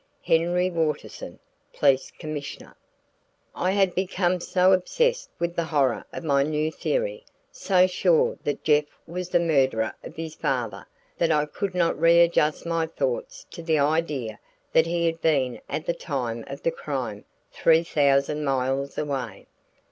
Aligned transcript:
"HENRY 0.23 0.71
WATERSON, 0.71 1.37
"Police 1.73 2.09
Commissioner." 2.09 2.75
I 3.53 3.69
had 3.69 3.93
become 3.93 4.39
so 4.39 4.71
obsessed 4.73 5.29
with 5.37 5.55
the 5.55 5.65
horror 5.65 6.05
of 6.11 6.23
my 6.23 6.41
new 6.41 6.71
theory; 6.71 7.23
so 7.51 7.85
sure 7.85 8.35
that 8.43 8.63
Jeff 8.63 8.85
was 9.05 9.29
the 9.29 9.39
murderer 9.39 9.93
of 10.03 10.15
his 10.15 10.33
father 10.33 10.87
that 11.19 11.31
I 11.31 11.45
could 11.45 11.75
not 11.75 12.01
readjust 12.01 12.65
my 12.65 12.87
thoughts 12.87 13.45
to 13.51 13.61
the 13.61 13.77
idea 13.77 14.39
that 14.73 14.87
he 14.87 15.05
had 15.05 15.21
been 15.21 15.61
at 15.69 15.85
the 15.85 15.93
time 15.93 16.45
of 16.47 16.63
the 16.63 16.71
crime 16.71 17.23
three 17.51 17.83
thousand 17.83 18.43
miles 18.43 18.97
away. 18.97 19.45